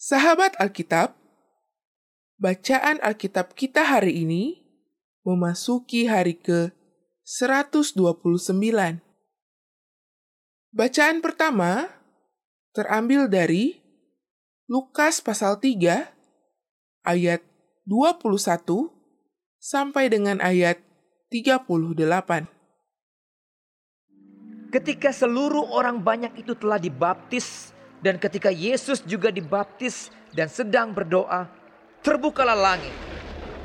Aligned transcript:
Sahabat 0.00 0.56
Alkitab, 0.56 1.12
bacaan 2.40 3.04
Alkitab 3.04 3.52
kita 3.52 3.84
hari 3.84 4.24
ini 4.24 4.64
memasuki 5.28 6.08
hari 6.08 6.40
ke-129. 6.40 8.00
Bacaan 10.72 11.20
pertama 11.20 11.92
terambil 12.72 13.28
dari 13.28 13.76
Lukas 14.72 15.20
pasal 15.20 15.60
3 15.60 16.08
ayat 17.04 17.44
21 17.84 18.88
sampai 19.60 20.08
dengan 20.08 20.40
ayat 20.40 20.80
38. 21.28 22.48
Ketika 24.72 25.12
seluruh 25.12 25.68
orang 25.76 26.00
banyak 26.00 26.40
itu 26.40 26.56
telah 26.56 26.80
dibaptis 26.80 27.76
dan 28.00 28.16
ketika 28.16 28.48
Yesus 28.48 29.04
juga 29.04 29.28
dibaptis 29.28 30.08
dan 30.32 30.48
sedang 30.48 30.96
berdoa, 30.96 31.44
terbukalah 32.00 32.56
langit 32.56 32.96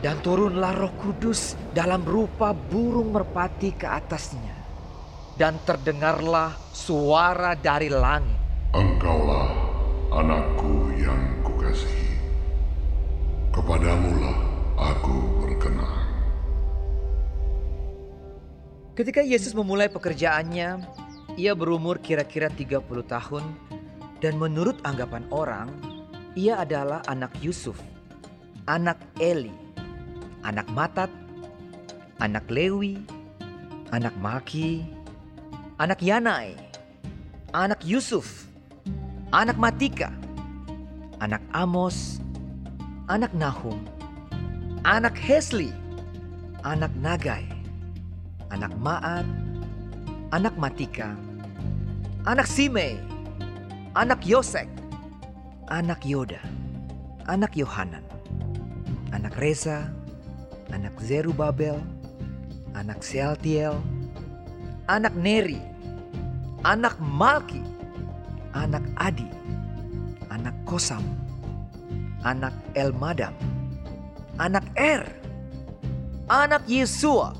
dan 0.04 0.20
turunlah 0.20 0.76
Roh 0.76 0.92
Kudus 1.00 1.56
dalam 1.72 2.04
rupa 2.04 2.52
burung 2.52 3.16
merpati 3.16 3.72
ke 3.72 3.88
atasnya. 3.88 4.68
Dan 5.36 5.60
terdengarlah 5.68 6.56
suara 6.72 7.60
dari 7.60 7.92
langit. 7.92 8.40
Engkaulah 8.72 9.52
anakku 10.16 10.96
yang 10.96 11.44
kukasihi. 11.44 12.16
Kepadamulah 13.52 14.36
aku 14.80 15.16
berkenan. 15.44 16.08
Ketika 18.96 19.20
Yesus 19.20 19.52
memulai 19.52 19.92
pekerjaannya, 19.92 20.88
ia 21.36 21.52
berumur 21.52 22.00
kira-kira 22.00 22.48
30 22.48 22.80
tahun 23.04 23.44
dan 24.24 24.40
menurut 24.40 24.80
anggapan 24.88 25.28
orang, 25.32 25.68
ia 26.36 26.60
adalah 26.60 27.04
anak 27.08 27.32
Yusuf, 27.44 27.80
anak 28.68 29.00
Eli, 29.20 29.52
anak 30.44 30.68
Matat, 30.72 31.12
anak 32.20 32.48
Lewi, 32.48 33.00
anak 33.92 34.16
Maki, 34.20 34.88
anak 35.80 36.00
Yanai, 36.00 36.56
anak 37.52 37.84
Yusuf, 37.84 38.48
anak 39.36 39.60
Matika, 39.60 40.12
anak 41.20 41.44
Amos, 41.52 42.20
anak 43.08 43.32
Nahum, 43.36 43.80
anak 44.88 45.16
Hesli, 45.20 45.72
anak 46.64 46.92
Nagai, 47.00 47.48
anak 48.52 48.72
Maat, 48.80 49.28
anak 50.32 50.56
Matika, 50.60 51.16
anak 52.28 52.48
Simei, 52.48 53.00
anak 53.96 54.28
Yosek, 54.28 54.68
anak 55.72 56.04
Yoda, 56.04 56.44
anak 57.32 57.56
Yohanan, 57.56 58.04
anak 59.16 59.40
Reza, 59.40 59.88
anak 60.76 60.92
Zerubabel, 61.00 61.80
anak 62.76 63.00
Sealtiel, 63.00 63.80
anak 64.92 65.16
Neri, 65.16 65.64
anak 66.68 67.00
Malki, 67.00 67.64
anak 68.52 68.84
Adi, 69.00 69.32
anak 70.28 70.56
Kosam, 70.68 71.08
anak 72.28 72.52
Elmadam, 72.76 73.32
anak 74.36 74.68
Er, 74.76 75.08
anak 76.28 76.68
Yesua, 76.68 77.32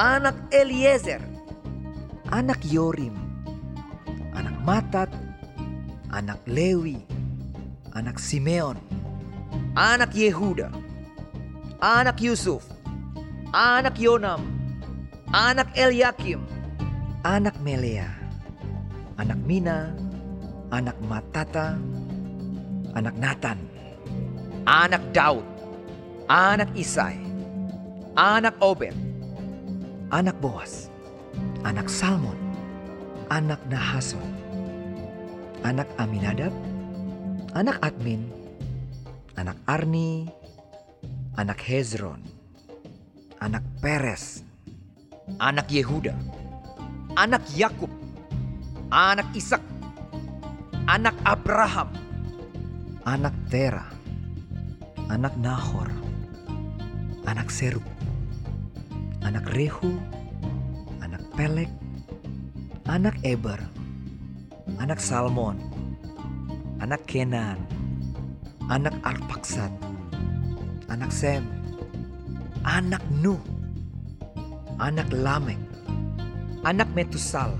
anak 0.00 0.48
Eliezer, 0.48 1.20
anak 2.32 2.64
Yorim, 2.64 3.20
anak 4.32 4.56
Matat, 4.64 5.12
anak 6.12 6.44
Lewi, 6.44 7.00
anak 7.96 8.20
Simeon, 8.20 8.76
anak 9.72 10.12
Yehuda, 10.12 10.68
anak 11.80 12.20
Yusuf, 12.20 12.68
anak 13.56 13.96
Yonam, 13.96 14.44
anak 15.32 15.72
Eliakim, 15.72 16.44
anak 17.24 17.56
Melea, 17.64 18.12
anak 19.16 19.40
Mina, 19.48 19.96
anak 20.68 21.00
Matata, 21.08 21.80
anak 22.92 23.16
Nathan, 23.16 23.58
anak 24.68 25.00
Daud, 25.16 25.48
anak 26.28 26.68
Isai, 26.76 27.16
anak 28.20 28.52
Obed, 28.60 28.92
anak 30.12 30.36
Boas, 30.44 30.92
anak 31.64 31.88
Salmon, 31.88 32.36
anak 33.32 33.64
Nahason, 33.72 34.41
anak 35.62 35.86
Aminadab, 35.98 36.50
anak 37.54 37.78
Admin, 37.86 38.26
anak 39.38 39.54
Arni, 39.70 40.26
anak 41.38 41.62
Hezron, 41.62 42.18
anak 43.38 43.62
Peres, 43.78 44.42
anak 45.38 45.70
Yehuda, 45.70 46.18
anak 47.14 47.46
Yakub, 47.54 47.90
anak 48.90 49.30
Ishak, 49.38 49.62
anak 50.90 51.14
Abraham, 51.22 51.94
anak 53.06 53.34
Tera, 53.46 53.86
anak 55.14 55.34
Nahor, 55.38 55.88
anak 57.22 57.54
Seruk, 57.54 57.86
anak 59.22 59.46
Rehu, 59.54 59.94
anak 60.98 61.22
Pelek, 61.38 61.70
anak 62.90 63.14
Eber, 63.22 63.62
anak 64.78 64.98
Salmon, 65.02 65.58
anak 66.78 67.02
Kenan, 67.06 67.58
anak 68.70 68.94
Arpaksad, 69.02 69.70
anak 70.86 71.10
Sem, 71.10 71.46
anak 72.62 73.02
Nuh, 73.22 73.40
anak 74.78 75.08
Lamek, 75.10 75.58
anak 76.62 76.88
Metusal, 76.94 77.54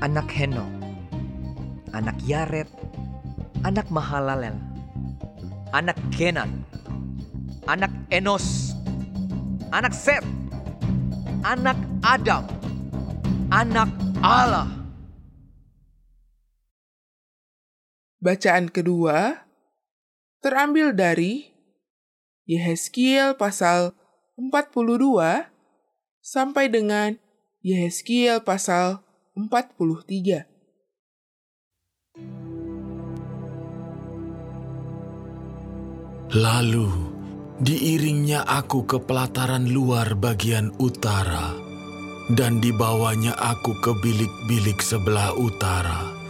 anak 0.00 0.28
Henok, 0.32 0.68
anak 1.92 2.16
Yaret, 2.24 2.68
anak 3.64 3.86
Mahalalel, 3.92 4.56
anak 5.76 5.98
Kenan, 6.12 6.64
anak 7.68 7.92
Enos, 8.08 8.76
anak 9.72 9.92
Set, 9.92 10.24
anak 11.44 11.76
Adam, 12.02 12.44
anak 13.52 13.88
Allah. 14.24 14.81
Bacaan 18.22 18.70
kedua 18.70 19.50
terambil 20.38 20.94
dari 20.94 21.50
Yehezkiel 22.46 23.34
pasal 23.34 23.98
42 24.38 25.50
sampai 26.22 26.70
dengan 26.70 27.18
Yehezkiel 27.66 28.46
pasal 28.46 29.02
43. 29.34 30.46
Lalu 36.38 36.90
diiringnya 37.58 38.46
aku 38.46 38.86
ke 38.86 39.02
pelataran 39.02 39.66
luar 39.66 40.14
bagian 40.14 40.70
utara, 40.78 41.58
dan 42.30 42.62
dibawanya 42.62 43.34
aku 43.34 43.74
ke 43.82 43.90
bilik-bilik 43.98 44.78
sebelah 44.78 45.34
utara 45.34 46.21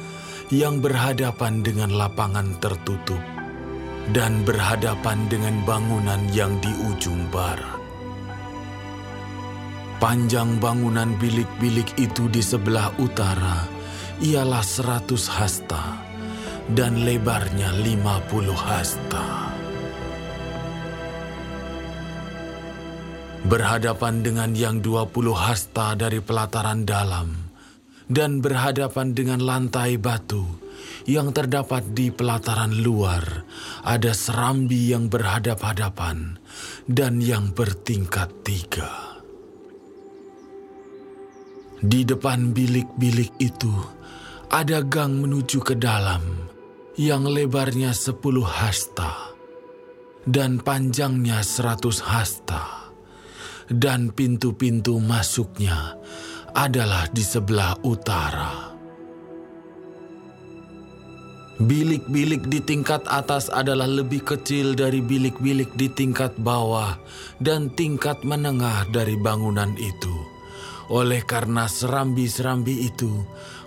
yang 0.53 0.85
berhadapan 0.85 1.65
dengan 1.65 1.97
lapangan 1.97 2.61
tertutup 2.61 3.19
dan 4.13 4.45
berhadapan 4.45 5.25
dengan 5.33 5.65
bangunan 5.65 6.21
yang 6.37 6.61
di 6.61 6.69
ujung 6.93 7.25
barat. 7.33 7.81
Panjang 9.97 10.61
bangunan 10.61 11.17
bilik-bilik 11.17 11.97
itu 11.97 12.29
di 12.29 12.45
sebelah 12.45 12.93
utara 13.01 13.65
ialah 14.21 14.61
seratus 14.61 15.25
hasta 15.33 16.05
dan 16.77 17.01
lebarnya 17.01 17.73
lima 17.81 18.21
puluh 18.29 18.53
hasta. 18.53 19.57
Berhadapan 23.49 24.21
dengan 24.21 24.53
yang 24.53 24.85
dua 24.85 25.09
puluh 25.09 25.35
hasta 25.35 25.97
dari 25.97 26.21
pelataran 26.21 26.85
dalam 26.85 27.42
dan 28.13 28.45
berhadapan 28.45 29.17
dengan 29.17 29.41
lantai 29.41 29.97
batu 29.97 30.45
yang 31.09 31.33
terdapat 31.33 31.97
di 31.97 32.13
pelataran 32.13 32.85
luar, 32.85 33.25
ada 33.83 34.13
serambi 34.13 34.93
yang 34.93 35.09
berhadap-hadapan 35.09 36.37
dan 36.87 37.19
yang 37.25 37.51
bertingkat 37.57 38.29
tiga. 38.45 39.19
Di 41.83 42.07
depan 42.07 42.55
bilik-bilik 42.55 43.35
itu 43.43 43.73
ada 44.53 44.85
gang 44.87 45.19
menuju 45.19 45.59
ke 45.65 45.75
dalam 45.75 46.23
yang 46.95 47.27
lebarnya 47.27 47.91
sepuluh 47.91 48.47
hasta 48.47 49.35
dan 50.23 50.63
panjangnya 50.63 51.43
seratus 51.43 51.99
hasta 52.07 52.93
dan 53.67 54.15
pintu-pintu 54.15 55.03
masuknya 55.03 55.99
adalah 56.53 57.09
di 57.09 57.25
sebelah 57.25 57.77
utara. 57.85 58.73
Bilik-bilik 61.63 62.49
di 62.51 62.59
tingkat 62.59 63.07
atas 63.07 63.47
adalah 63.47 63.87
lebih 63.87 64.25
kecil 64.25 64.75
dari 64.75 64.99
bilik-bilik 64.99 65.71
di 65.79 65.87
tingkat 65.93 66.35
bawah 66.41 66.99
dan 67.39 67.71
tingkat 67.77 68.25
menengah 68.27 68.89
dari 68.91 69.15
bangunan 69.15 69.71
itu. 69.79 70.17
Oleh 70.91 71.23
karena 71.23 71.71
serambi-serambi 71.71 72.91
itu 72.91 73.15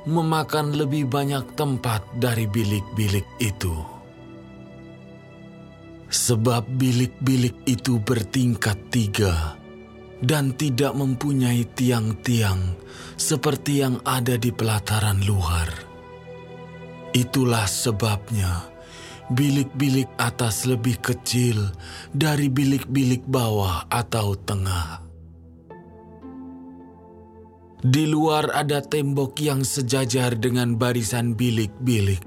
memakan 0.05 0.75
lebih 0.75 1.07
banyak 1.07 1.55
tempat 1.55 2.03
dari 2.19 2.45
bilik-bilik 2.51 3.25
itu. 3.39 3.73
Sebab 6.11 6.67
bilik-bilik 6.75 7.63
itu 7.65 7.97
bertingkat 8.03 8.77
tiga 8.91 9.64
dan 10.23 10.55
tidak 10.55 10.95
mempunyai 10.95 11.67
tiang-tiang 11.75 12.77
seperti 13.15 13.83
yang 13.83 13.99
ada 14.03 14.39
di 14.39 14.51
pelataran 14.51 15.23
luar 15.27 15.95
Itulah 17.15 17.63
sebabnya 17.63 18.67
bilik-bilik 19.31 20.11
atas 20.19 20.67
lebih 20.67 20.99
kecil 20.99 21.71
dari 22.11 22.51
bilik-bilik 22.51 23.23
bawah 23.23 23.87
atau 23.87 24.35
tengah. 24.35 24.99
Di 27.79 28.03
luar 28.03 28.51
ada 28.51 28.83
tembok 28.83 29.39
yang 29.39 29.63
sejajar 29.63 30.35
dengan 30.35 30.75
barisan 30.75 31.39
bilik-bilik, 31.39 32.19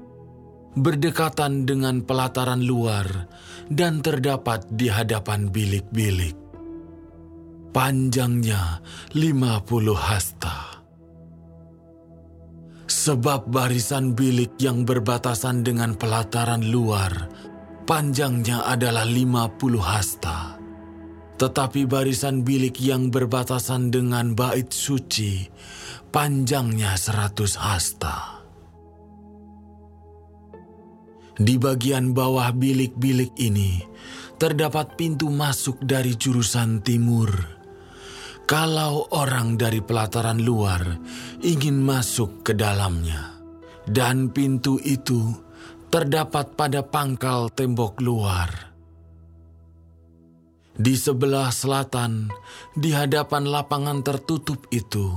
berdekatan 0.73 1.69
dengan 1.69 2.01
pelataran 2.01 2.65
luar 2.65 3.29
dan 3.69 4.01
terdapat 4.01 4.65
di 4.73 4.89
hadapan 4.89 5.53
bilik-bilik. 5.53 6.38
Panjangnya 7.69 8.81
50 9.13 9.93
hasta. 9.93 10.81
Sebab 12.89 13.45
barisan 13.53 14.17
bilik 14.17 14.57
yang 14.57 14.89
berbatasan 14.89 15.61
dengan 15.61 15.93
pelataran 15.93 16.65
luar, 16.65 17.29
panjangnya 17.85 18.65
adalah 18.65 19.05
50 19.05 19.77
hasta. 19.85 20.57
Tetapi 21.37 21.85
barisan 21.85 22.41
bilik 22.41 22.81
yang 22.81 23.13
berbatasan 23.13 23.93
dengan 23.93 24.33
bait 24.33 24.73
suci, 24.73 25.45
panjangnya 26.09 26.97
100 26.97 27.53
hasta. 27.53 28.41
Di 31.37 31.61
bagian 31.61 32.17
bawah 32.17 32.49
bilik-bilik 32.49 33.37
ini, 33.37 33.77
terdapat 34.41 34.97
pintu 34.97 35.29
masuk 35.29 35.77
dari 35.85 36.17
jurusan 36.17 36.81
timur 36.81 37.58
kalau 38.49 39.05
orang 39.13 39.61
dari 39.61 39.77
pelataran 39.77 40.41
luar 40.41 40.81
ingin 41.45 41.85
masuk 41.85 42.41
ke 42.41 42.57
dalamnya, 42.57 43.37
dan 43.85 44.33
pintu 44.33 44.81
itu 44.81 45.37
terdapat 45.93 46.57
pada 46.57 46.81
pangkal 46.81 47.53
tembok 47.53 48.01
luar. 48.01 48.49
Di 50.73 50.97
sebelah 50.97 51.53
selatan, 51.53 52.33
di 52.73 52.89
hadapan 52.89 53.45
lapangan 53.45 54.01
tertutup 54.01 54.65
itu, 54.73 55.13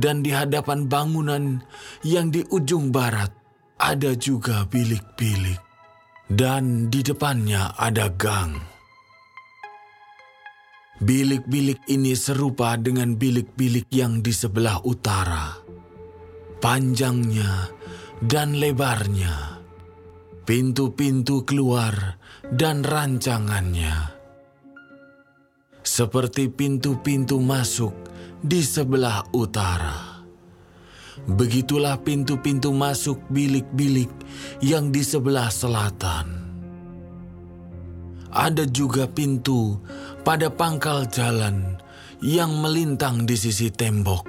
dan 0.00 0.24
di 0.24 0.32
hadapan 0.32 0.88
bangunan 0.88 1.60
yang 2.00 2.32
di 2.32 2.40
ujung 2.48 2.88
barat, 2.88 3.36
ada 3.76 4.16
juga 4.16 4.64
bilik-bilik, 4.64 5.60
dan 6.32 6.88
di 6.88 7.04
depannya 7.04 7.76
ada 7.76 8.08
gang. 8.16 8.71
Bilik-bilik 11.02 11.82
ini 11.90 12.14
serupa 12.14 12.78
dengan 12.78 13.18
bilik-bilik 13.18 13.90
yang 13.90 14.22
di 14.22 14.30
sebelah 14.30 14.78
utara. 14.86 15.50
Panjangnya 16.62 17.74
dan 18.22 18.54
lebarnya, 18.62 19.58
pintu-pintu 20.46 21.42
keluar 21.42 22.22
dan 22.54 22.86
rancangannya. 22.86 24.14
Seperti 25.82 26.46
pintu-pintu 26.46 27.42
masuk 27.42 27.98
di 28.38 28.62
sebelah 28.62 29.26
utara. 29.34 30.22
Begitulah 31.26 31.98
pintu-pintu 31.98 32.70
masuk 32.70 33.18
bilik-bilik 33.26 34.10
yang 34.62 34.94
di 34.94 35.02
sebelah 35.02 35.50
selatan. 35.50 36.42
Ada 38.32 38.64
juga 38.64 39.04
pintu 39.04 39.76
pada 40.22 40.48
pangkal 40.50 41.06
jalan 41.10 41.78
yang 42.22 42.62
melintang 42.62 43.26
di 43.26 43.34
sisi 43.34 43.74
tembok, 43.74 44.22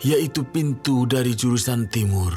yaitu 0.00 0.48
pintu 0.48 1.04
dari 1.04 1.36
jurusan 1.36 1.88
timur. 1.92 2.32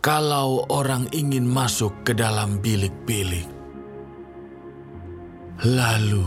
Kalau 0.00 0.64
orang 0.72 1.12
ingin 1.12 1.44
masuk 1.44 2.06
ke 2.06 2.16
dalam 2.16 2.64
bilik-bilik, 2.64 3.48
lalu 5.68 6.24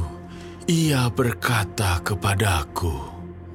ia 0.69 1.09
berkata 1.09 2.01
kepadaku, 2.05 2.93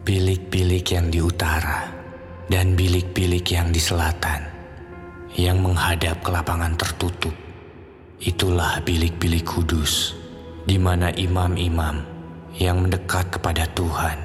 "Bilik-bilik 0.02 0.86
yang 0.90 1.12
di 1.12 1.22
utara 1.22 1.86
dan 2.50 2.75
bilik-bilik 2.75 3.46
yang 3.46 3.70
di 3.70 3.78
selatan, 3.78 4.42
yang 5.38 5.62
menghadap 5.62 6.25
ke 6.25 6.31
lapangan 6.32 6.75
tertutup, 6.75 7.34
itulah 8.19 8.82
bilik-bilik 8.82 9.44
kudus." 9.46 10.25
di 10.64 10.81
mana 10.81 11.12
imam-imam 11.12 12.13
yang 12.58 12.86
mendekat 12.86 13.34
kepada 13.34 13.66
Tuhan 13.74 14.18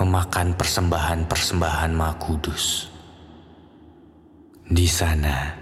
memakan 0.00 0.56
persembahan-persembahan 0.56 1.92
Maha 1.92 2.16
Kudus. 2.16 2.88
Di 4.64 4.88
sana, 4.88 5.52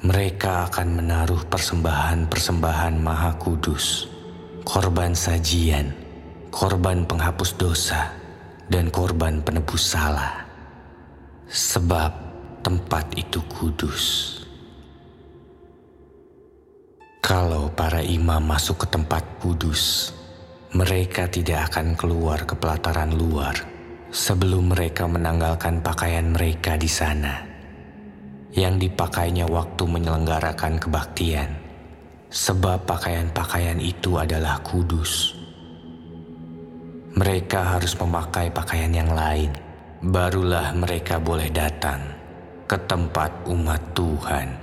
mereka 0.00 0.70
akan 0.70 0.88
menaruh 1.02 1.44
persembahan-persembahan 1.52 2.94
Maha 2.96 3.36
Kudus, 3.36 4.08
korban 4.64 5.12
sajian, 5.12 5.92
korban 6.48 7.04
penghapus 7.04 7.52
dosa, 7.60 8.08
dan 8.72 8.88
korban 8.88 9.44
penebus 9.44 9.92
salah. 9.92 10.40
Sebab 11.52 12.10
tempat 12.64 13.12
itu 13.12 13.44
kudus. 13.52 14.38
Kalau 17.20 17.68
para 17.76 18.00
imam 18.00 18.40
masuk 18.40 18.82
ke 18.82 18.86
tempat 18.88 19.20
kudus, 19.36 20.14
mereka 20.72 21.28
tidak 21.28 21.68
akan 21.68 21.92
keluar 21.92 22.48
ke 22.48 22.56
pelataran 22.56 23.12
luar 23.12 23.52
sebelum 24.08 24.72
mereka 24.72 25.04
menanggalkan 25.04 25.84
pakaian 25.84 26.32
mereka 26.32 26.80
di 26.80 26.88
sana, 26.88 27.44
yang 28.56 28.80
dipakainya 28.80 29.44
waktu 29.52 29.84
menyelenggarakan 29.84 30.80
kebaktian, 30.80 31.52
sebab 32.32 32.88
pakaian-pakaian 32.88 33.76
itu 33.84 34.16
adalah 34.16 34.64
kudus. 34.64 35.36
Mereka 37.20 37.76
harus 37.76 37.92
memakai 38.00 38.48
pakaian 38.48 38.96
yang 38.96 39.12
lain, 39.12 39.52
barulah 40.00 40.72
mereka 40.72 41.20
boleh 41.20 41.52
datang 41.52 42.00
ke 42.64 42.80
tempat 42.88 43.44
umat 43.44 43.92
Tuhan. 43.92 44.61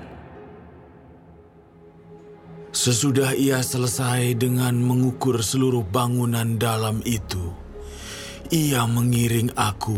Sesudah 2.70 3.34
ia 3.34 3.66
selesai 3.66 4.38
dengan 4.38 4.78
mengukur 4.78 5.42
seluruh 5.42 5.82
bangunan 5.90 6.62
dalam 6.62 7.02
itu, 7.02 7.50
ia 8.54 8.86
mengiring 8.86 9.50
aku 9.58 9.98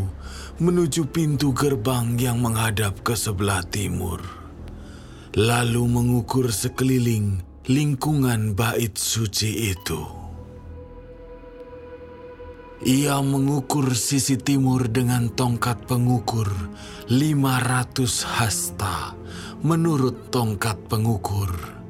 menuju 0.63 1.11
pintu 1.11 1.51
gerbang 1.51 2.15
yang 2.15 2.39
menghadap 2.39 3.03
ke 3.03 3.11
sebelah 3.11 3.59
timur, 3.67 4.23
lalu 5.35 5.83
mengukur 5.83 6.47
sekeliling 6.47 7.43
lingkungan 7.67 8.55
bait 8.55 8.95
suci 8.95 9.75
itu. 9.75 9.99
Ia 12.87 13.19
mengukur 13.19 13.91
sisi 13.99 14.39
timur 14.39 14.87
dengan 14.87 15.27
tongkat 15.27 15.91
pengukur 15.91 16.47
500 17.11 18.31
hasta 18.39 19.11
menurut 19.59 20.31
tongkat 20.31 20.79
pengukur 20.87 21.80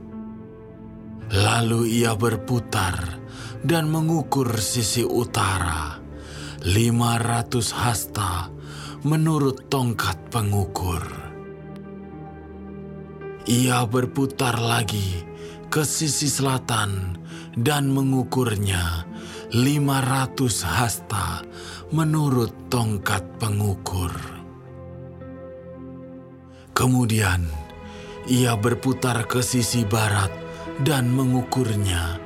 Lalu 1.31 2.03
ia 2.03 2.11
berputar 2.11 3.23
dan 3.63 3.87
mengukur 3.87 4.51
sisi 4.59 5.07
utara, 5.07 5.95
500 6.67 7.71
hasta 7.71 8.51
menurut 9.07 9.71
tongkat 9.71 10.27
pengukur. 10.27 10.99
Ia 13.47 13.87
berputar 13.87 14.59
lagi 14.59 15.23
ke 15.71 15.87
sisi 15.87 16.27
selatan 16.27 17.15
dan 17.55 17.87
mengukurnya 17.95 19.07
500 19.55 20.35
hasta 20.67 21.47
menurut 21.95 22.67
tongkat 22.67 23.23
pengukur. 23.39 24.11
Kemudian 26.75 27.47
ia 28.27 28.59
berputar 28.59 29.23
ke 29.31 29.39
sisi 29.39 29.87
barat 29.87 30.40
dan 30.81 31.13
mengukurnya 31.13 32.17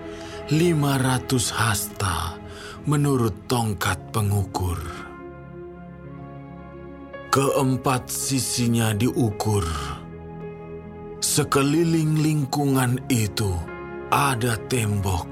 500 0.47 1.51
hasta 1.51 2.39
menurut 2.85 3.49
tongkat 3.49 3.97
pengukur. 4.15 4.77
Keempat 7.33 8.07
sisinya 8.07 8.95
diukur. 8.95 9.65
Sekeliling 11.19 12.21
lingkungan 12.21 13.01
itu 13.11 13.51
ada 14.07 14.55
tembok. 14.71 15.27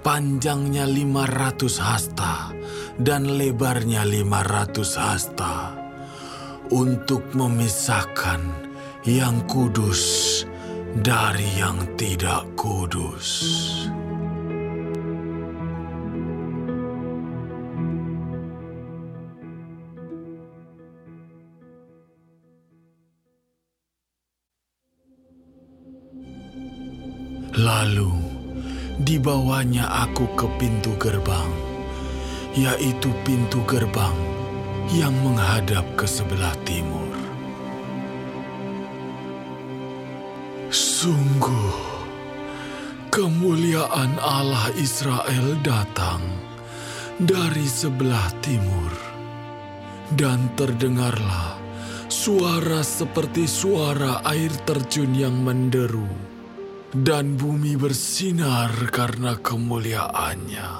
Panjangnya 0.00 0.88
500 0.88 1.78
hasta 1.78 2.50
dan 2.96 3.26
lebarnya 3.36 4.02
500 4.06 4.98
hasta 4.98 5.54
untuk 6.72 7.34
memisahkan 7.36 8.40
yang 9.04 9.44
kudus 9.50 10.42
dari 11.00 11.48
yang 11.56 11.80
tidak 11.96 12.44
kudus. 12.52 13.48
Lalu 27.52 28.12
dibawanya 29.00 30.08
aku 30.08 30.24
ke 30.36 30.44
pintu 30.60 30.92
gerbang, 31.00 31.52
yaitu 32.52 33.08
pintu 33.24 33.60
gerbang 33.64 34.16
yang 34.92 35.12
menghadap 35.24 35.84
ke 35.96 36.04
sebelah 36.04 36.52
timur. 36.64 37.01
Sungguh, 41.02 41.74
kemuliaan 43.10 44.22
Allah 44.22 44.70
Israel 44.78 45.58
datang 45.58 46.22
dari 47.18 47.66
sebelah 47.66 48.30
timur, 48.38 48.94
dan 50.14 50.54
terdengarlah 50.54 51.58
suara 52.06 52.86
seperti 52.86 53.50
suara 53.50 54.22
air 54.30 54.54
terjun 54.62 55.10
yang 55.10 55.42
menderu. 55.42 56.06
Dan 56.94 57.34
bumi 57.34 57.74
bersinar 57.74 58.70
karena 58.94 59.34
kemuliaannya. 59.42 60.70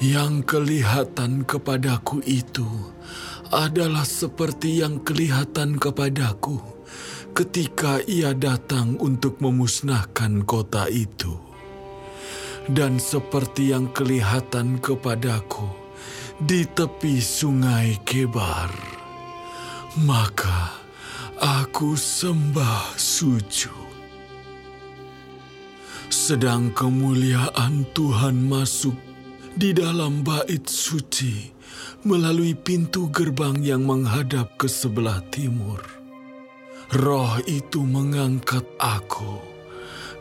Yang 0.00 0.32
kelihatan 0.48 1.44
kepadaku 1.44 2.24
itu 2.24 2.96
adalah 3.52 4.08
seperti 4.08 4.80
yang 4.80 5.04
kelihatan 5.04 5.76
kepadaku 5.76 6.75
ketika 7.36 8.00
ia 8.08 8.32
datang 8.32 8.96
untuk 8.96 9.44
memusnahkan 9.44 10.48
kota 10.48 10.88
itu. 10.88 11.36
Dan 12.66 12.98
seperti 12.98 13.76
yang 13.76 13.92
kelihatan 13.92 14.80
kepadaku 14.80 15.68
di 16.40 16.64
tepi 16.66 17.20
sungai 17.20 18.00
Kebar. 18.02 18.72
Maka 20.02 20.86
Aku 21.36 22.00
sembah 22.00 22.96
sujud. 22.96 23.84
Sedang 26.08 26.72
kemuliaan 26.72 27.84
Tuhan 27.92 28.40
masuk 28.40 28.96
di 29.52 29.76
dalam 29.76 30.24
bait 30.24 30.64
suci 30.64 31.52
melalui 32.08 32.56
pintu 32.56 33.12
gerbang 33.12 33.60
yang 33.60 33.84
menghadap 33.84 34.56
ke 34.56 34.64
sebelah 34.64 35.20
timur. 35.28 35.95
Roh 36.94 37.42
itu 37.50 37.82
mengangkat 37.82 38.62
aku 38.78 39.42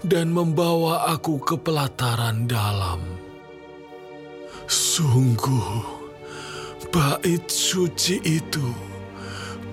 dan 0.01 0.33
membawa 0.33 1.13
aku 1.13 1.37
ke 1.37 1.61
pelataran 1.61 2.49
dalam. 2.49 3.05
Sungguh, 4.65 5.85
bait 6.89 7.45
suci 7.45 8.17
itu 8.25 8.65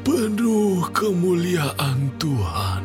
penuh 0.04 0.84
kemuliaan 0.92 2.12
Tuhan. 2.20 2.84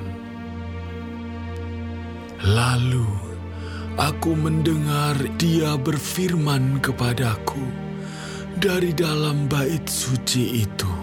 Lalu 2.48 3.12
aku 4.00 4.32
mendengar 4.40 5.20
Dia 5.36 5.76
berfirman 5.76 6.80
kepadaku 6.80 7.66
dari 8.56 8.96
dalam 8.96 9.52
bait 9.52 9.84
suci 9.84 10.64
itu. 10.64 10.97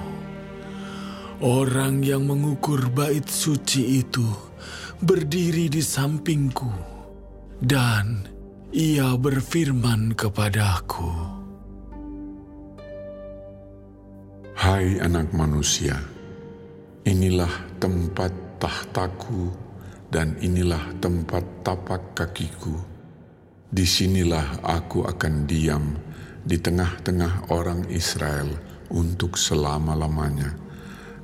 Orang 1.44 2.00
yang 2.00 2.24
mengukur 2.24 2.88
bait 2.88 3.28
suci 3.28 4.00
itu 4.00 4.24
berdiri 5.04 5.68
di 5.68 5.84
sampingku, 5.84 6.72
dan 7.60 8.24
ia 8.72 9.12
berfirman 9.12 10.16
kepadaku. 10.16 11.04
Hai 14.56 14.96
anak 15.04 15.36
manusia, 15.36 16.00
inilah 17.04 17.52
tempat 17.76 18.32
tahtaku 18.56 19.52
dan 20.08 20.40
inilah 20.40 20.96
tempat 21.04 21.44
tapak 21.60 22.16
kakiku. 22.16 22.72
Di 23.68 23.84
sinilah 23.84 24.64
aku 24.64 25.04
akan 25.04 25.44
diam 25.44 25.92
di 26.40 26.56
tengah-tengah 26.56 27.52
orang 27.52 27.84
Israel 27.92 28.48
untuk 28.88 29.36
selama-lamanya. 29.36 30.63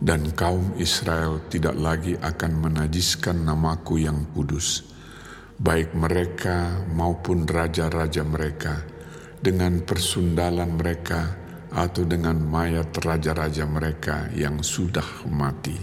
Dan 0.01 0.33
kaum 0.33 0.81
Israel 0.81 1.45
tidak 1.53 1.77
lagi 1.77 2.17
akan 2.17 2.53
menajiskan 2.57 3.45
namaku 3.45 4.01
yang 4.01 4.33
kudus, 4.33 4.81
baik 5.61 5.93
mereka 5.93 6.89
maupun 6.97 7.45
raja-raja 7.45 8.25
mereka, 8.25 8.81
dengan 9.45 9.85
persundalan 9.85 10.73
mereka 10.73 11.37
atau 11.69 12.09
dengan 12.09 12.41
mayat 12.41 12.97
raja-raja 12.97 13.69
mereka 13.69 14.33
yang 14.33 14.65
sudah 14.65 15.29
mati. 15.29 15.77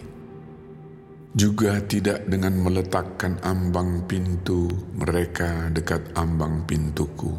Juga 1.38 1.78
tidak 1.86 2.26
dengan 2.26 2.58
meletakkan 2.58 3.38
ambang 3.46 4.10
pintu 4.10 4.66
mereka 4.98 5.70
dekat 5.70 6.18
ambang 6.18 6.66
pintuku, 6.66 7.38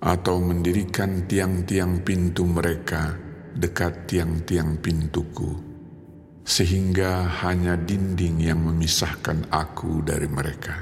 atau 0.00 0.40
mendirikan 0.40 1.28
tiang-tiang 1.28 2.00
pintu 2.00 2.48
mereka 2.48 3.25
dekat 3.56 4.04
tiang-tiang 4.04 4.76
pintuku, 4.76 5.56
sehingga 6.44 7.24
hanya 7.40 7.72
dinding 7.80 8.44
yang 8.44 8.60
memisahkan 8.60 9.48
aku 9.48 10.04
dari 10.04 10.28
mereka. 10.28 10.76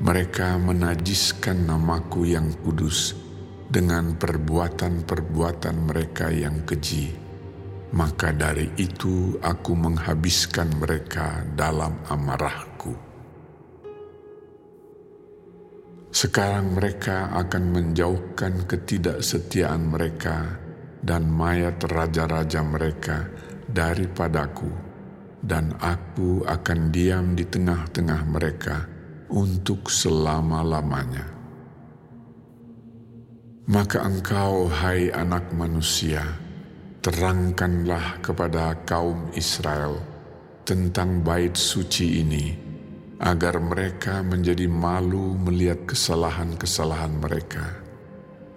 Mereka 0.00 0.56
menajiskan 0.56 1.68
namaku 1.68 2.32
yang 2.32 2.56
kudus 2.64 3.12
dengan 3.68 4.16
perbuatan-perbuatan 4.16 5.76
mereka 5.84 6.32
yang 6.32 6.64
keji, 6.64 7.12
maka 7.92 8.32
dari 8.32 8.72
itu 8.80 9.36
aku 9.44 9.76
menghabiskan 9.76 10.72
mereka 10.80 11.44
dalam 11.52 12.00
amarahku. 12.08 12.69
Sekarang 16.10 16.74
mereka 16.74 17.30
akan 17.38 17.70
menjauhkan 17.70 18.66
ketidaksetiaan 18.66 19.94
mereka 19.94 20.58
dan 21.00 21.30
mayat 21.30 21.78
raja-raja 21.86 22.66
mereka 22.66 23.30
daripadaku, 23.70 24.68
dan 25.40 25.72
aku 25.78 26.42
akan 26.44 26.90
diam 26.90 27.38
di 27.38 27.46
tengah-tengah 27.46 28.22
mereka 28.26 28.76
untuk 29.30 29.86
selama-lamanya. 29.86 31.30
Maka 33.70 34.02
engkau, 34.02 34.66
hai 34.66 35.14
anak 35.14 35.54
manusia, 35.54 36.26
terangkanlah 37.06 38.18
kepada 38.18 38.74
kaum 38.82 39.30
Israel 39.38 40.02
tentang 40.66 41.22
bait 41.22 41.54
suci 41.54 42.18
ini, 42.18 42.69
agar 43.20 43.60
mereka 43.60 44.24
menjadi 44.24 44.64
malu 44.64 45.36
melihat 45.36 45.84
kesalahan-kesalahan 45.84 47.20
mereka. 47.20 47.64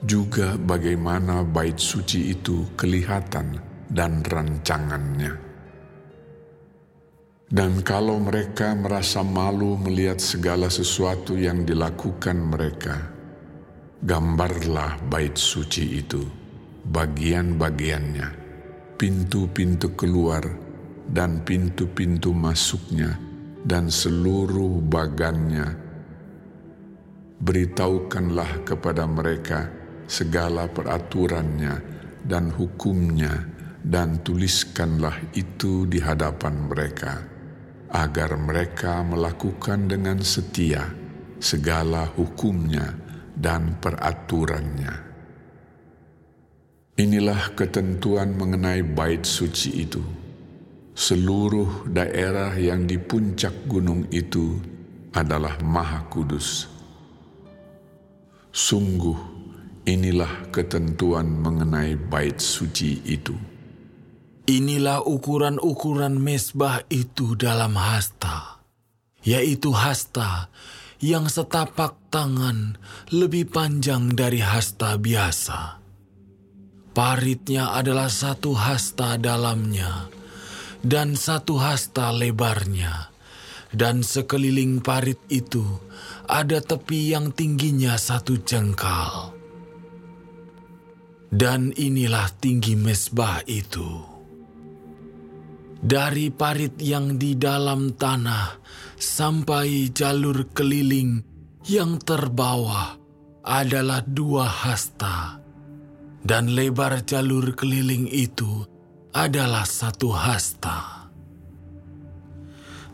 Juga 0.03 0.55
bagaimana 0.55 1.43
bait 1.43 1.75
suci 1.79 2.31
itu 2.31 2.71
kelihatan 2.79 3.59
dan 3.91 4.23
rancangannya. 4.23 5.35
Dan 7.53 7.85
kalau 7.85 8.17
mereka 8.17 8.73
merasa 8.73 9.21
malu 9.21 9.77
melihat 9.77 10.17
segala 10.17 10.73
sesuatu 10.73 11.37
yang 11.37 11.67
dilakukan 11.67 12.39
mereka, 12.39 13.13
Gambarlah 14.03 14.99
bait 15.07 15.39
suci 15.39 16.03
itu, 16.03 16.19
bagian-bagiannya, 16.91 18.27
pintu-pintu 18.99 19.95
keluar 19.95 20.43
dan 21.07 21.39
pintu-pintu 21.47 22.35
masuknya, 22.35 23.15
dan 23.63 23.87
seluruh 23.87 24.83
bagannya. 24.83 25.79
Beritahukanlah 27.43 28.63
kepada 28.63 29.03
mereka 29.07 29.67
segala 30.07 30.67
peraturannya 30.67 31.75
dan 32.23 32.51
hukumnya, 32.51 33.47
dan 33.83 34.23
tuliskanlah 34.23 35.35
itu 35.35 35.83
di 35.87 35.99
hadapan 35.99 36.71
mereka, 36.71 37.19
agar 37.91 38.39
mereka 38.39 39.03
melakukan 39.03 39.91
dengan 39.91 40.23
setia 40.23 40.87
segala 41.43 42.07
hukumnya 42.15 42.95
dan 43.35 43.75
peraturannya. 43.83 45.11
Inilah 46.93 47.57
ketentuan 47.57 48.37
mengenai 48.39 48.85
bait 48.85 49.27
suci 49.27 49.83
itu. 49.83 50.22
Seluruh 50.93 51.89
daerah 51.89 52.53
yang 52.53 52.85
di 52.85 53.01
puncak 53.01 53.65
gunung 53.65 54.05
itu 54.13 54.61
adalah 55.13 55.57
maha 55.65 56.05
kudus. 56.05 56.69
Sungguh, 58.53 59.17
inilah 59.89 60.53
ketentuan 60.53 61.25
mengenai 61.41 61.97
bait 61.97 62.37
suci 62.37 63.01
itu. 63.09 63.33
Inilah 64.45 65.01
ukuran-ukuran 65.01 66.21
mesbah 66.21 66.85
itu 66.93 67.33
dalam 67.33 67.73
hasta, 67.73 68.61
yaitu 69.25 69.73
hasta 69.73 70.53
yang 71.01 71.25
setapak 71.25 71.97
tangan 72.13 72.77
lebih 73.09 73.49
panjang 73.49 74.13
dari 74.13 74.39
hasta 74.39 74.95
biasa 74.95 75.83
Paritnya 76.93 77.73
adalah 77.73 78.05
satu 78.05 78.53
hasta 78.53 79.17
dalamnya 79.17 80.13
dan 80.83 81.15
satu 81.15 81.57
hasta 81.57 82.11
lebarnya. 82.11 83.09
Dan 83.73 84.05
sekeliling 84.05 84.85
parit 84.85 85.17
itu 85.33 85.65
ada 86.29 86.61
tepi 86.61 87.09
yang 87.09 87.33
tingginya 87.33 87.97
satu 87.97 88.37
jengkal. 88.45 89.33
Dan 91.33 91.73
inilah 91.73 92.29
tinggi 92.37 92.77
mesbah 92.77 93.41
itu. 93.49 94.13
Dari 95.81 96.29
parit 96.29 96.77
yang 96.77 97.17
di 97.17 97.33
dalam 97.33 97.97
tanah 97.97 98.61
sampai 98.93 99.89
jalur 99.89 100.53
keliling 100.53 101.25
yang 101.65 101.97
terbawah 101.97 102.93
adalah 103.43 104.05
dua 104.05 104.47
hasta 104.47 105.43
dan 106.23 106.55
lebar 106.55 107.03
jalur 107.03 107.51
keliling 107.51 108.07
itu 108.07 108.63
adalah 109.13 109.61
satu 109.61 110.09
hasta. 110.09 111.05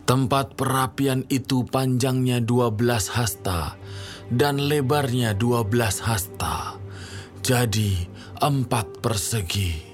Tempat 0.04 0.60
perapian 0.60 1.24
itu 1.32 1.64
panjangnya 1.64 2.44
dua 2.44 2.76
belas 2.76 3.08
hasta 3.08 3.80
dan 4.28 4.60
lebarnya 4.60 5.32
dua 5.38 5.64
belas 5.64 6.04
hasta, 6.04 6.76
jadi 7.40 8.10
empat 8.44 9.00
persegi. 9.00 9.88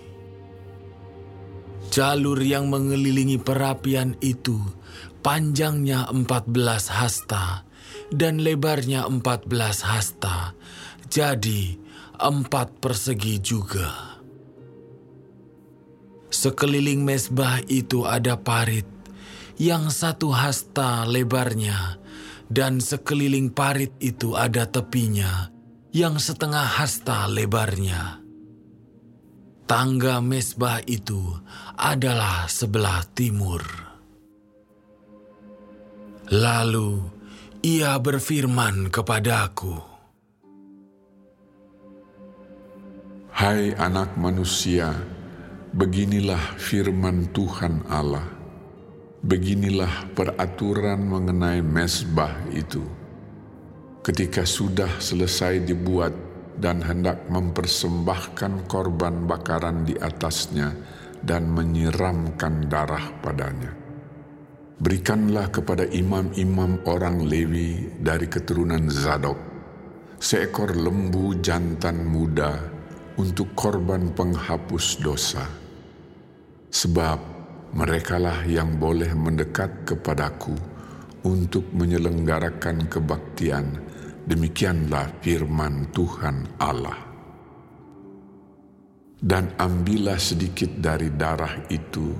Jalur 1.94 2.42
yang 2.42 2.74
mengelilingi 2.74 3.38
perapian 3.38 4.18
itu 4.20 4.58
panjangnya 5.22 6.10
empat 6.10 6.50
belas 6.50 6.90
hasta 6.90 7.62
dan 8.10 8.42
lebarnya 8.42 9.06
empat 9.06 9.46
belas 9.46 9.84
hasta, 9.84 10.58
jadi 11.12 11.78
empat 12.18 12.82
persegi 12.82 13.36
juga. 13.44 14.15
Sekeliling 16.36 17.08
mesbah 17.08 17.64
itu 17.72 18.04
ada 18.04 18.36
parit 18.36 18.84
yang 19.56 19.88
satu 19.88 20.36
hasta 20.36 21.08
lebarnya 21.08 21.96
dan 22.52 22.84
sekeliling 22.84 23.48
parit 23.48 23.96
itu 24.04 24.36
ada 24.36 24.68
tepinya 24.68 25.48
yang 25.96 26.20
setengah 26.20 26.68
hasta 26.68 27.32
lebarnya. 27.32 28.20
Tangga 29.64 30.20
mesbah 30.20 30.84
itu 30.84 31.24
adalah 31.80 32.52
sebelah 32.52 33.08
timur. 33.16 33.64
Lalu 36.36 37.00
ia 37.64 37.96
berfirman 37.96 38.92
kepadaku, 38.92 39.80
Hai 43.32 43.72
anak 43.76 44.20
manusia, 44.20 45.15
beginilah 45.76 46.56
firman 46.56 47.36
Tuhan 47.36 47.84
Allah. 47.92 48.24
Beginilah 49.20 50.16
peraturan 50.16 51.04
mengenai 51.04 51.60
mesbah 51.60 52.32
itu. 52.56 52.80
Ketika 54.00 54.48
sudah 54.48 54.88
selesai 55.04 55.68
dibuat 55.68 56.16
dan 56.56 56.80
hendak 56.80 57.28
mempersembahkan 57.28 58.72
korban 58.72 59.28
bakaran 59.28 59.84
di 59.84 60.00
atasnya 60.00 60.72
dan 61.20 61.52
menyiramkan 61.52 62.72
darah 62.72 63.12
padanya. 63.20 63.76
Berikanlah 64.80 65.52
kepada 65.52 65.84
imam-imam 65.92 66.80
orang 66.88 67.28
Lewi 67.28 68.00
dari 68.00 68.32
keturunan 68.32 68.88
Zadok 68.88 69.56
seekor 70.16 70.72
lembu 70.80 71.36
jantan 71.44 72.08
muda 72.08 72.58
untuk 73.20 73.52
korban 73.56 74.12
penghapus 74.16 75.04
dosa. 75.04 75.65
Sebab 76.76 77.20
merekalah 77.72 78.44
yang 78.44 78.76
boleh 78.76 79.16
mendekat 79.16 79.88
kepadaku 79.88 80.52
untuk 81.24 81.72
menyelenggarakan 81.72 82.92
kebaktian. 82.92 83.80
Demikianlah 84.28 85.24
firman 85.24 85.88
Tuhan 85.96 86.60
Allah. 86.60 87.00
Dan 89.16 89.56
ambillah 89.56 90.20
sedikit 90.20 90.68
dari 90.76 91.16
darah 91.16 91.64
itu 91.72 92.12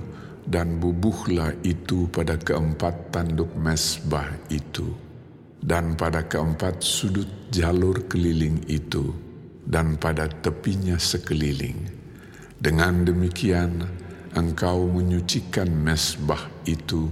dan 0.48 0.80
bubuhlah 0.80 1.60
itu 1.60 2.08
pada 2.08 2.40
keempat 2.40 3.12
tanduk 3.12 3.52
mesbah 3.60 4.40
itu 4.48 4.88
dan 5.60 5.98
pada 6.00 6.24
keempat 6.24 6.80
sudut 6.80 7.28
jalur 7.52 8.08
keliling 8.08 8.64
itu 8.72 9.12
dan 9.68 10.00
pada 10.00 10.30
tepinya 10.30 10.96
sekeliling. 10.96 11.92
Dengan 12.56 13.04
demikian, 13.04 14.05
engkau 14.36 14.84
menyucikan 14.84 15.72
mesbah 15.72 16.44
itu 16.68 17.08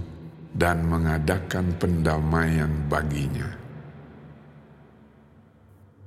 dan 0.53 0.85
mengadakan 0.85 1.73
pendamaian 1.81 2.69
baginya. 2.85 3.49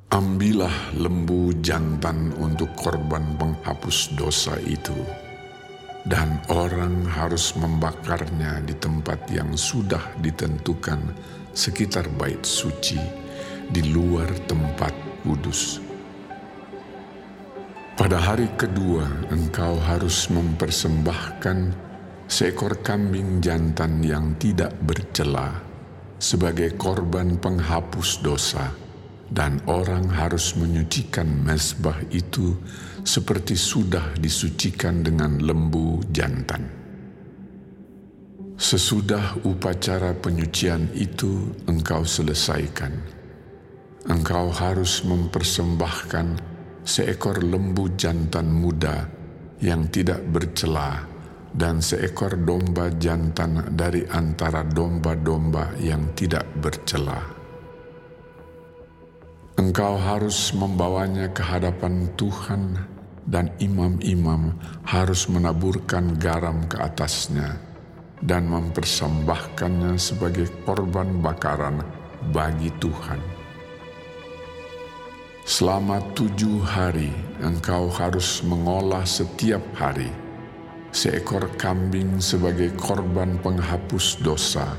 Ambillah 0.09 0.96
lembu 0.96 1.52
jantan 1.61 2.33
untuk 2.38 2.72
korban 2.78 3.37
penghapus 3.37 4.16
dosa 4.16 4.57
itu, 4.64 4.96
dan 6.09 6.40
orang 6.48 7.04
harus 7.04 7.52
membakarnya 7.59 8.64
di 8.64 8.72
tempat 8.78 9.28
yang 9.28 9.52
sudah 9.52 10.00
ditentukan 10.24 11.02
sekitar 11.52 12.09
bait 12.16 12.40
suci 12.40 12.96
di 13.68 13.92
luar 13.92 14.31
tempat 14.48 14.94
kudus 15.26 15.88
pada 17.99 18.15
hari 18.15 18.47
kedua, 18.55 19.27
engkau 19.35 19.75
harus 19.83 20.31
mempersembahkan 20.31 21.75
seekor 22.31 22.79
kambing 22.79 23.43
jantan 23.43 23.99
yang 24.07 24.39
tidak 24.39 24.71
bercela 24.87 25.59
sebagai 26.23 26.79
korban 26.79 27.35
penghapus 27.43 28.23
dosa, 28.23 28.71
dan 29.35 29.59
orang 29.67 30.07
harus 30.15 30.55
menyucikan 30.55 31.27
mesbah 31.27 31.99
itu 32.15 32.55
seperti 33.03 33.59
sudah 33.59 34.15
disucikan 34.15 35.03
dengan 35.03 35.43
lembu 35.43 35.99
jantan. 36.15 36.71
Sesudah 38.55 39.43
upacara 39.43 40.15
penyucian 40.15 40.87
itu 40.95 41.51
engkau 41.67 42.07
selesaikan. 42.07 42.95
Engkau 44.07 44.55
harus 44.55 45.03
mempersembahkan 45.03 46.48
seekor 46.88 47.44
lembu 47.44 47.92
jantan 48.01 48.48
muda 48.48 49.05
yang 49.61 49.92
tidak 49.92 50.24
bercela 50.33 51.05
dan 51.53 51.85
seekor 51.85 52.33
domba 52.40 52.88
jantan 52.96 53.77
dari 53.77 54.09
antara 54.09 54.64
domba-domba 54.64 55.77
yang 55.85 56.16
tidak 56.16 56.48
bercela. 56.57 57.20
Engkau 59.61 60.01
harus 60.01 60.57
membawanya 60.57 61.29
ke 61.29 61.44
hadapan 61.44 62.09
Tuhan 62.16 62.81
dan 63.29 63.53
imam-imam 63.61 64.57
harus 64.88 65.29
menaburkan 65.29 66.16
garam 66.16 66.64
ke 66.64 66.81
atasnya 66.81 67.61
dan 68.24 68.48
mempersembahkannya 68.48 70.01
sebagai 70.01 70.48
korban 70.64 71.20
bakaran 71.20 71.85
bagi 72.33 72.72
Tuhan 72.81 73.38
Selama 75.49 76.05
tujuh 76.13 76.61
hari 76.61 77.09
engkau 77.41 77.89
harus 77.89 78.45
mengolah 78.45 79.09
setiap 79.09 79.65
hari 79.81 80.13
seekor 80.93 81.49
kambing 81.57 82.21
sebagai 82.21 82.69
korban 82.77 83.41
penghapus 83.41 84.21
dosa. 84.21 84.77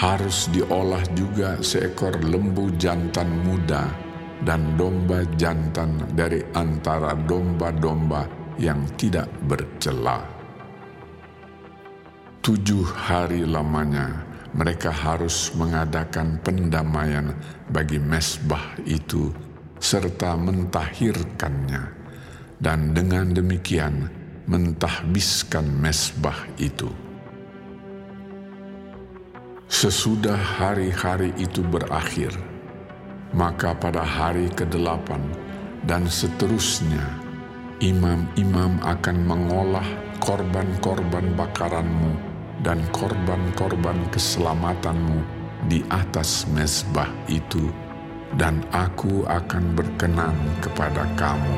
Harus 0.00 0.48
diolah 0.56 1.04
juga 1.12 1.60
seekor 1.60 2.16
lembu 2.24 2.72
jantan 2.80 3.28
muda 3.44 3.92
dan 4.40 4.72
domba 4.80 5.20
jantan 5.36 6.00
dari 6.16 6.40
antara 6.56 7.12
domba-domba 7.12 8.24
yang 8.56 8.88
tidak 8.96 9.28
bercela. 9.44 10.24
Tujuh 12.40 12.88
hari 12.88 13.44
lamanya 13.44 14.16
mereka 14.56 14.88
harus 14.88 15.52
mengadakan 15.52 16.40
pendamaian 16.40 17.36
bagi 17.68 18.00
mesbah 18.00 18.72
itu 18.88 19.28
serta 19.76 20.32
mentahirkannya 20.40 21.84
dan 22.56 22.96
dengan 22.96 23.36
demikian 23.36 24.08
mentahbiskan 24.48 25.68
mesbah 25.68 26.48
itu. 26.56 26.88
Sesudah 29.68 30.38
hari-hari 30.38 31.36
itu 31.36 31.60
berakhir, 31.60 32.32
maka 33.36 33.76
pada 33.76 34.00
hari 34.00 34.48
ke-8 34.56 35.20
dan 35.84 36.08
seterusnya, 36.08 37.04
imam-imam 37.84 38.80
akan 38.80 39.16
mengolah 39.20 39.84
korban-korban 40.22 41.34
bakaranmu 41.36 42.25
dan 42.64 42.80
korban-korban 42.94 43.96
keselamatanmu 44.12 45.20
di 45.66 45.82
atas 45.92 46.46
mesbah 46.54 47.10
itu, 47.26 47.72
dan 48.38 48.64
aku 48.70 49.26
akan 49.28 49.74
berkenan 49.74 50.36
kepada 50.62 51.04
kamu. 51.18 51.56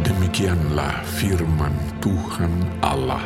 Demikianlah 0.00 1.04
firman 1.20 1.76
Tuhan 2.00 2.52
Allah. 2.80 3.20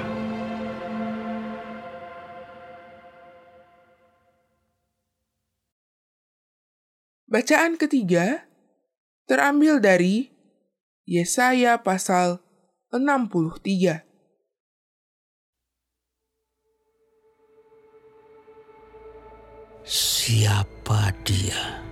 Bacaan 7.30 7.74
ketiga 7.74 8.46
terambil 9.26 9.82
dari 9.82 10.30
Yesaya 11.02 11.82
pasal 11.82 12.38
63. 12.94 14.13
Siapa 20.24 21.12
dia 21.20 21.84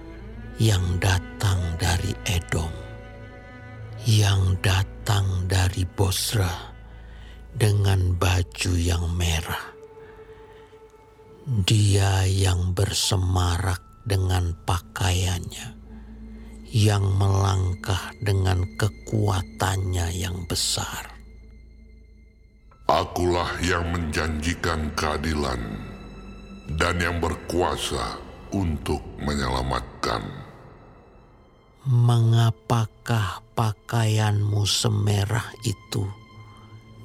yang 0.57 0.97
datang 0.97 1.77
dari 1.77 2.17
Edom, 2.25 2.73
yang 4.09 4.57
datang 4.65 5.45
dari 5.45 5.85
Bosra 5.85 6.73
dengan 7.53 8.17
baju 8.17 8.73
yang 8.73 9.05
merah? 9.21 9.77
Dia 11.45 12.25
yang 12.25 12.73
bersemarak 12.73 13.85
dengan 14.09 14.57
pakaiannya, 14.65 15.69
yang 16.73 17.05
melangkah 17.05 18.17
dengan 18.25 18.65
kekuatannya 18.81 20.09
yang 20.09 20.41
besar. 20.49 21.21
Akulah 22.89 23.61
yang 23.61 23.93
menjanjikan 23.93 24.89
keadilan 24.97 25.93
dan 26.81 26.97
yang 26.97 27.21
berkuasa 27.21 28.22
untuk 28.53 29.01
menyelamatkan. 29.19 30.23
Mengapakah 31.83 33.43
pakaianmu 33.59 34.63
semerah 34.63 35.51
itu 35.67 36.07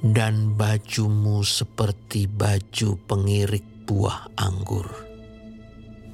dan 0.05 0.53
bajumu 0.53 1.41
seperti 1.41 2.29
baju 2.29 2.93
pengirik 3.09 3.65
buah 3.89 4.29
anggur? 4.37 4.85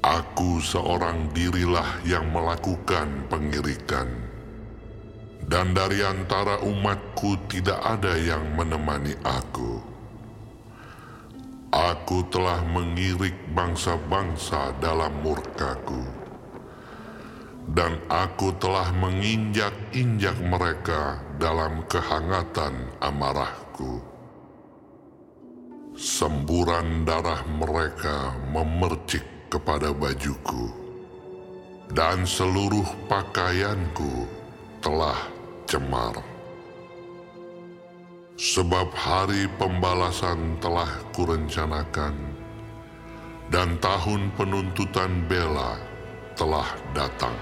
Aku 0.00 0.60
seorang 0.64 1.32
dirilah 1.36 2.00
yang 2.08 2.28
melakukan 2.32 3.28
pengirikan. 3.28 4.08
Dan 5.44 5.76
dari 5.76 6.00
antara 6.00 6.56
umatku 6.64 7.36
tidak 7.52 7.76
ada 7.84 8.16
yang 8.16 8.40
menemani 8.56 9.12
aku. 9.20 9.93
Aku 11.74 12.22
telah 12.30 12.62
mengirik 12.70 13.34
bangsa-bangsa 13.50 14.78
dalam 14.78 15.10
murkaku. 15.26 16.06
Dan 17.66 17.98
aku 18.06 18.54
telah 18.62 18.94
menginjak-injak 18.94 20.38
mereka 20.38 21.18
dalam 21.42 21.82
kehangatan 21.90 22.94
amarahku. 23.02 23.98
Semburan 25.98 27.02
darah 27.02 27.42
mereka 27.42 28.38
memercik 28.54 29.50
kepada 29.50 29.90
bajuku, 29.90 30.70
dan 31.90 32.22
seluruh 32.22 32.86
pakaianku 33.10 34.30
telah 34.78 35.18
cemar. 35.66 36.33
Sebab 38.34 38.90
hari 38.98 39.46
pembalasan 39.62 40.58
telah 40.58 40.90
kurencanakan, 41.14 42.18
dan 43.54 43.78
tahun 43.78 44.34
penuntutan 44.34 45.22
bela 45.30 45.78
telah 46.34 46.66
datang. 46.90 47.38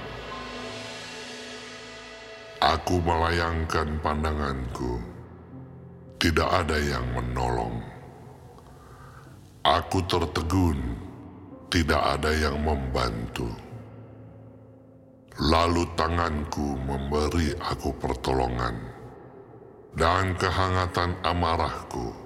Aku 2.61 3.01
melayangkan 3.01 3.97
pandanganku, 4.05 5.01
tidak 6.21 6.53
ada 6.53 6.77
yang 6.77 7.09
menolong. 7.17 7.81
Aku 9.65 10.05
tertegun 10.05 10.77
tidak 11.73 12.21
ada 12.21 12.37
yang 12.37 12.61
membantu. 12.61 13.49
Lalu 15.41 15.89
tanganku 15.97 16.77
memberi 16.85 17.57
aku 17.57 17.97
pertolongan, 17.97 18.77
dan 19.93 20.33
kehangatan 20.41 21.13
amarahku 21.21 22.17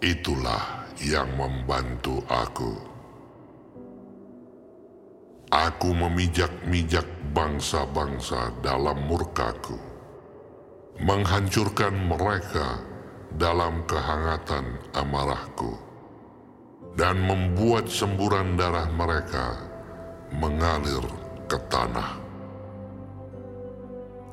itulah 0.00 0.88
yang 1.04 1.28
membantu 1.36 2.24
aku. 2.26 2.72
Aku 5.48 5.96
memijak-mijak 5.96 7.08
bangsa-bangsa 7.32 8.52
dalam 8.60 9.08
murkaku, 9.08 9.80
menghancurkan 11.00 11.96
mereka 11.96 12.84
dalam 13.32 13.80
kehangatan 13.88 14.76
amarahku 14.92 15.72
dan 17.00 17.16
membuat 17.20 17.88
semburan 17.88 18.60
darah 18.60 18.88
mereka 18.92 19.56
mengalir 20.36 21.04
ke 21.48 21.56
tanah. 21.72 22.20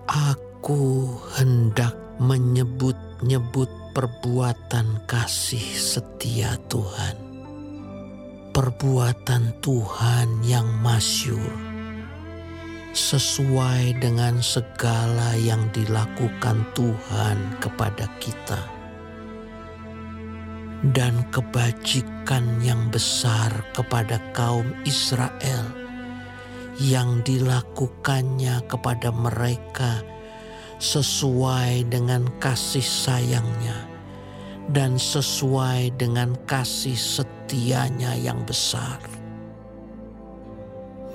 Aku 0.06 1.16
hendak 1.40 2.05
menyebut-nyebut 2.20 3.68
perbuatan 3.92 5.04
kasih 5.04 5.68
setia 5.76 6.56
Tuhan. 6.72 7.16
Perbuatan 8.56 9.60
Tuhan 9.60 10.48
yang 10.48 10.68
masyur 10.80 11.76
sesuai 12.96 14.00
dengan 14.00 14.40
segala 14.40 15.36
yang 15.36 15.68
dilakukan 15.76 16.64
Tuhan 16.72 17.60
kepada 17.60 18.08
kita 18.24 18.64
dan 20.96 21.28
kebajikan 21.36 22.64
yang 22.64 22.88
besar 22.88 23.52
kepada 23.76 24.24
kaum 24.32 24.72
Israel 24.88 25.68
yang 26.80 27.20
dilakukannya 27.28 28.64
kepada 28.72 29.12
mereka 29.12 30.15
sesuai 30.86 31.90
dengan 31.90 32.30
kasih 32.38 32.86
sayangnya 32.86 33.90
dan 34.70 35.02
sesuai 35.02 35.98
dengan 35.98 36.38
kasih 36.46 36.94
setianya 36.94 38.14
yang 38.14 38.46
besar. 38.46 39.02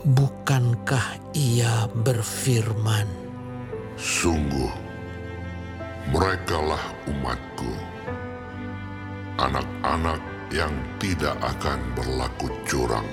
Bukankah 0.02 1.22
ia 1.38 1.86
berfirman, 2.02 3.06
Sungguh, 4.00 4.72
merekalah 6.10 6.80
umatku 7.06 7.68
anak-anak 9.38 10.20
yang 10.50 10.72
tidak 10.98 11.36
akan 11.40 11.78
berlaku 11.94 12.48
curang. 12.64 13.06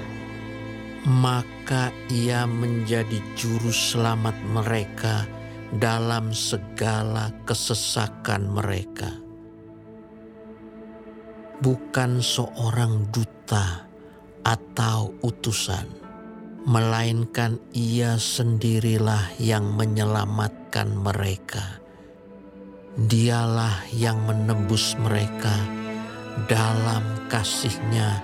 Maka 1.07 1.91
ia 2.11 2.43
menjadi 2.43 3.19
juru 3.39 3.71
selamat 3.71 4.35
mereka 4.51 5.23
dalam 5.75 6.31
segala 6.31 7.35
kesesakan 7.43 8.47
mereka. 8.47 9.11
Bukan 11.59 12.23
seorang 12.23 13.11
duta 13.11 13.89
atau 14.45 15.11
utusan, 15.25 15.89
melainkan 16.63 17.59
ia 17.75 18.15
sendirilah 18.15 19.35
yang 19.41 19.75
menyelamatkan 19.75 20.95
mereka. 20.95 21.83
Dialah 22.97 23.87
yang 23.91 24.23
menembus 24.23 24.95
mereka 25.01 25.53
dalam 26.45 27.03
kasihnya 27.27 28.21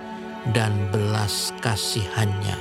dan 0.56 0.72
belas 0.94 1.52
kasihannya. 1.62 2.58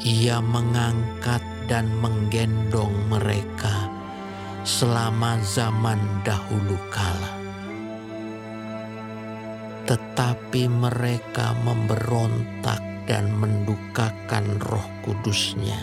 Ia 0.00 0.40
mengangkat 0.40 1.44
dan 1.70 1.86
menggendong 2.02 3.06
mereka 3.06 3.86
selama 4.66 5.38
zaman 5.46 6.02
dahulu 6.26 6.74
kala. 6.90 7.38
Tetapi 9.86 10.66
mereka 10.66 11.54
memberontak 11.62 13.06
dan 13.06 13.30
mendukakan 13.38 14.58
roh 14.58 14.86
kudusnya. 15.06 15.78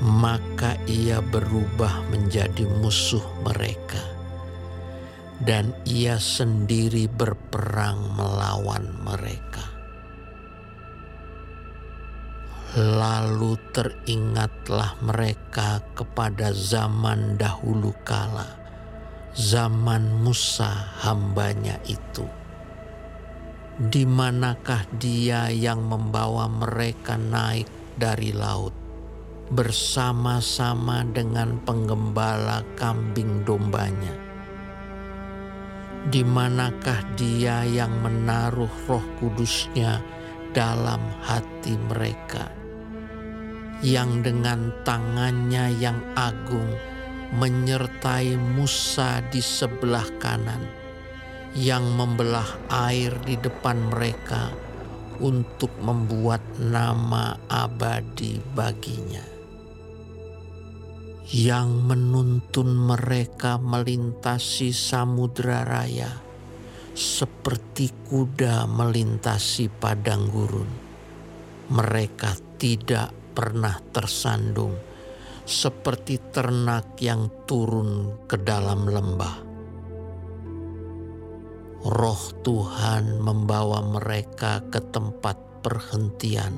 maka 0.00 0.80
ia 0.88 1.20
berubah 1.20 2.08
menjadi 2.08 2.64
musuh 2.80 3.22
mereka, 3.44 4.00
dan 5.44 5.76
ia 5.84 6.16
sendiri 6.16 7.04
berperang 7.04 8.16
melawan 8.16 8.96
mereka. 9.04 9.69
Lalu 12.70 13.58
teringatlah 13.74 15.02
mereka 15.02 15.82
kepada 15.90 16.54
zaman 16.54 17.34
dahulu 17.34 17.90
kala, 18.06 18.46
zaman 19.34 20.22
Musa 20.22 20.94
hambanya 21.02 21.82
itu. 21.90 22.22
Di 23.74 24.06
manakah 24.06 24.86
dia 25.02 25.50
yang 25.50 25.82
membawa 25.82 26.46
mereka 26.46 27.18
naik 27.18 27.66
dari 27.98 28.30
laut 28.30 28.70
bersama-sama 29.50 31.02
dengan 31.10 31.58
penggembala 31.66 32.62
kambing 32.78 33.42
dombanya? 33.42 34.14
Di 36.06 36.22
manakah 36.22 37.02
dia 37.18 37.66
yang 37.66 37.98
menaruh 37.98 38.70
roh 38.86 39.06
kudusnya 39.18 39.98
dalam 40.54 41.02
hati 41.26 41.74
mereka? 41.90 42.59
Yang 43.80 44.20
dengan 44.20 44.72
tangannya 44.84 45.72
yang 45.80 45.96
agung 46.12 46.68
menyertai 47.32 48.36
Musa 48.36 49.24
di 49.30 49.40
sebelah 49.40 50.04
kanan, 50.20 50.66
yang 51.56 51.86
membelah 51.96 52.46
air 52.90 53.14
di 53.24 53.38
depan 53.38 53.78
mereka 53.88 54.50
untuk 55.22 55.70
membuat 55.80 56.42
nama 56.58 57.38
abadi 57.48 58.36
baginya, 58.52 59.24
yang 61.30 61.86
menuntun 61.86 62.74
mereka 62.74 63.56
melintasi 63.62 64.74
samudra 64.74 65.62
raya 65.62 66.10
seperti 66.90 67.94
kuda 68.10 68.66
melintasi 68.66 69.70
padang 69.70 70.26
gurun. 70.28 70.68
Mereka 71.70 72.58
tidak 72.58 73.19
pernah 73.40 73.80
tersandung 73.88 74.76
seperti 75.48 76.20
ternak 76.28 76.92
yang 77.00 77.48
turun 77.48 78.20
ke 78.28 78.36
dalam 78.36 78.84
lembah. 78.84 79.36
Roh 81.80 82.24
Tuhan 82.44 83.16
membawa 83.16 83.80
mereka 83.80 84.60
ke 84.68 84.76
tempat 84.92 85.64
perhentian. 85.64 86.52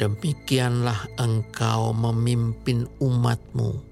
Demikianlah 0.00 1.20
engkau 1.20 1.92
memimpin 1.92 2.88
umatmu 2.96 3.84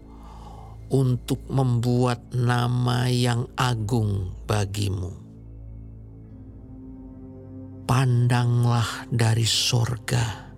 untuk 0.88 1.44
membuat 1.52 2.24
nama 2.32 3.04
yang 3.12 3.52
agung 3.60 4.32
bagimu. 4.48 5.12
Pandanglah 7.84 9.12
dari 9.12 9.44
sorga 9.44 10.51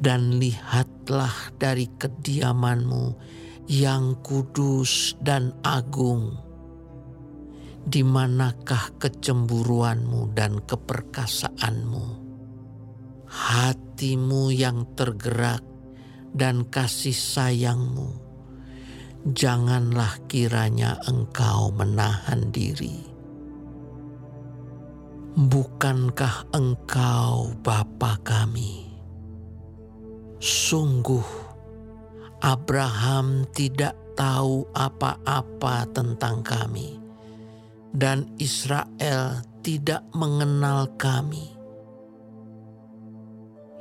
dan 0.00 0.36
lihatlah 0.36 1.32
dari 1.56 1.88
kediamanmu 1.96 3.16
yang 3.66 4.18
kudus 4.22 5.16
dan 5.18 5.50
agung. 5.66 6.38
Di 7.86 8.02
manakah 8.02 8.98
kecemburuanmu 8.98 10.34
dan 10.34 10.58
keperkasaanmu? 10.66 12.06
Hatimu 13.26 14.50
yang 14.50 14.90
tergerak 14.98 15.62
dan 16.34 16.66
kasih 16.66 17.14
sayangmu. 17.14 18.10
Janganlah 19.26 20.18
kiranya 20.30 20.98
engkau 21.06 21.74
menahan 21.74 22.50
diri. 22.50 23.06
Bukankah 25.36 26.54
engkau 26.54 27.54
Bapa 27.62 28.18
kami? 28.22 28.85
Sungguh, 30.36 31.24
Abraham 32.44 33.48
tidak 33.56 33.96
tahu 34.12 34.68
apa-apa 34.76 35.88
tentang 35.96 36.44
kami, 36.44 37.00
dan 37.96 38.28
Israel 38.36 39.40
tidak 39.64 40.04
mengenal 40.12 40.92
kami. 41.00 41.56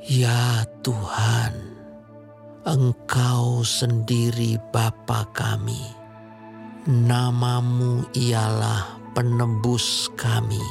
Ya 0.05 0.63
Tuhan, 0.79 1.75
Engkau 2.63 3.61
sendiri 3.61 4.57
Bapa 4.71 5.27
kami. 5.35 5.81
Namamu 6.85 8.05
ialah 8.13 9.01
penebus 9.17 10.09
kami 10.13 10.61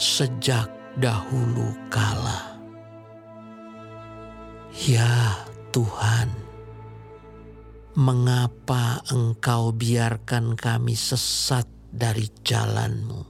sejak 0.00 0.68
dahulu 0.96 1.76
kala. 1.92 2.49
Ya 4.70 5.34
Tuhan, 5.74 6.30
mengapa 7.98 9.02
Engkau 9.10 9.74
biarkan 9.74 10.54
kami 10.54 10.94
sesat 10.94 11.66
dari 11.90 12.30
jalan-Mu? 12.46 13.26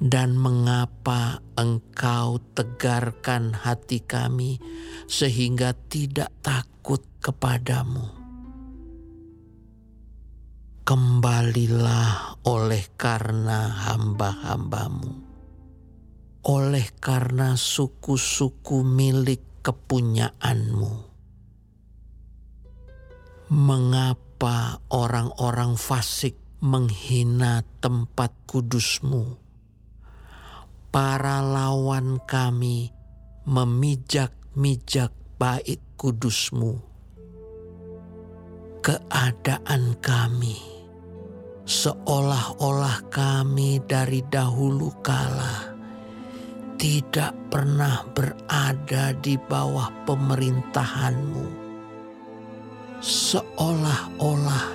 Dan 0.00 0.40
mengapa 0.40 1.44
Engkau 1.60 2.40
tegarkan 2.56 3.52
hati 3.52 4.00
kami 4.00 4.56
sehingga 5.04 5.76
tidak 5.92 6.32
takut 6.40 7.04
kepadamu? 7.20 8.16
Kembalilah 10.88 12.40
oleh 12.48 12.84
karena 12.96 13.92
hamba-hambamu, 13.92 15.20
oleh 16.48 16.86
karena 16.96 17.60
suku-suku 17.60 18.80
milik 18.80 19.55
kepunyaanmu. 19.66 20.94
Mengapa 23.50 24.78
orang-orang 24.94 25.74
fasik 25.74 26.38
menghina 26.62 27.66
tempat 27.82 28.30
kudusmu? 28.46 29.42
Para 30.94 31.42
lawan 31.42 32.22
kami 32.22 32.94
memijak-mijak 33.42 35.10
bait 35.34 35.82
kudusmu. 35.98 36.78
Keadaan 38.86 39.98
kami 39.98 40.54
seolah-olah 41.66 43.10
kami 43.10 43.82
dari 43.82 44.22
dahulu 44.30 44.94
kala 45.02 45.75
tidak 46.76 47.32
pernah 47.48 48.04
berada 48.12 49.16
di 49.20 49.36
bawah 49.36 49.88
pemerintahanmu. 50.04 51.48
Seolah-olah 53.00 54.66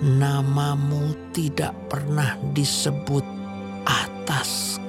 namamu 0.00 1.12
tidak 1.32 1.76
pernah 1.88 2.36
disebut 2.56 3.24
atas 3.84 4.80